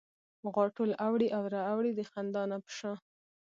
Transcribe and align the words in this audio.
غاټول 0.55 0.91
اوړي 1.05 1.27
او 1.37 1.43
را 1.53 1.61
اوړي 1.71 1.91
د 1.95 2.01
خندا 2.11 2.43
نه 2.51 2.57
په 2.63 2.71
شا 2.77 2.93